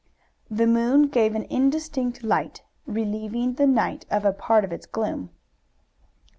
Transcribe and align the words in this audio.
The 0.49 0.65
moon 0.65 1.09
gave 1.09 1.35
an 1.35 1.43
indistinct 1.43 2.23
light, 2.23 2.63
relieving 2.87 3.53
the 3.53 3.67
night 3.67 4.07
of 4.09 4.25
a 4.25 4.33
part 4.33 4.63
of 4.65 4.71
its 4.73 4.87
gloom. 4.87 5.29